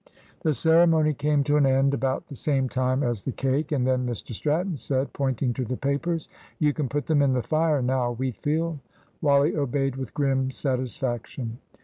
The 0.41 0.55
ceremony 0.55 1.13
came 1.13 1.43
to 1.43 1.57
an 1.57 1.65
end 1.67 1.93
about 1.93 2.25
the 2.25 2.35
same 2.35 2.67
time 2.67 3.03
as 3.03 3.21
the 3.21 3.31
cake, 3.31 3.71
and 3.71 3.85
then 3.85 4.03
Mr 4.07 4.33
Stratton 4.33 4.75
said, 4.75 5.13
pointing 5.13 5.53
to 5.53 5.63
the 5.63 5.77
papers 5.77 6.27
"You 6.57 6.73
can 6.73 6.89
put 6.89 7.05
them 7.05 7.21
in 7.21 7.33
the 7.33 7.43
fire 7.43 7.83
now, 7.83 8.13
Wheatfield." 8.15 8.79
Wally 9.21 9.55
obeyed 9.55 9.97
with 9.97 10.15
grim 10.15 10.49
satisfaction. 10.49 11.59